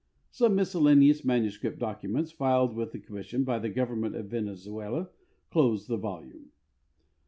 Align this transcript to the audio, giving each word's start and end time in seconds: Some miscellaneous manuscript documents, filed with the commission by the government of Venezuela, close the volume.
Some 0.31 0.55
miscellaneous 0.55 1.23
manuscript 1.23 1.77
documents, 1.77 2.31
filed 2.31 2.73
with 2.73 2.91
the 2.91 2.97
commission 2.97 3.43
by 3.43 3.59
the 3.59 3.69
government 3.69 4.15
of 4.15 4.29
Venezuela, 4.31 5.11
close 5.51 5.85
the 5.85 5.95
volume. 5.97 6.49